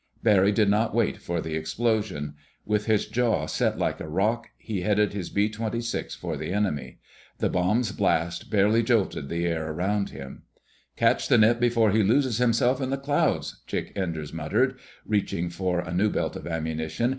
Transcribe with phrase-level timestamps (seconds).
[0.23, 2.33] Barry did not wait for the explosion.
[2.65, 6.97] With his jaw set like a rock, he headed his B 26 for the enemy.
[7.37, 10.41] The bomb's blast barely jolted the air about him.
[10.95, 15.81] "Catch the Nip before he loses himself in the clouds!" Chick Enders muttered, reaching for
[15.81, 17.09] a new belt of ammunition.